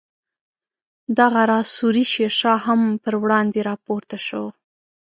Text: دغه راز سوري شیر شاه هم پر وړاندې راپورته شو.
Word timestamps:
دغه 1.17 1.41
راز 1.49 1.67
سوري 1.77 2.03
شیر 2.11 2.31
شاه 2.39 2.59
هم 2.65 2.81
پر 3.03 3.13
وړاندې 3.23 3.59
راپورته 3.69 4.17
شو. 4.27 4.43